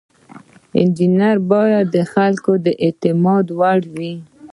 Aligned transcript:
انجینر 0.79 1.37
باید 1.51 1.85
د 1.95 1.97
خلکو 2.13 2.51
د 2.65 2.67
اعتماد 2.85 3.45
وړ 3.59 3.81
وي. 3.95 4.13